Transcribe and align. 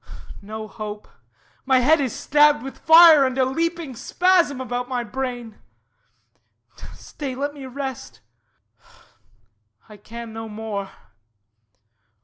No 0.41 0.67
hope. 0.67 1.07
My 1.63 1.77
head 1.81 2.01
is 2.01 2.11
stabbed 2.11 2.63
with 2.63 2.79
fire, 2.79 3.23
And 3.23 3.37
a 3.37 3.45
leaping 3.45 3.95
spasm 3.95 4.59
about 4.59 4.89
my 4.89 5.03
brain. 5.03 5.59
Stay, 6.95 7.35
let 7.35 7.53
me 7.53 7.67
rest. 7.67 8.19
I 9.87 9.97
can 9.97 10.33
no 10.33 10.49
more. 10.49 10.89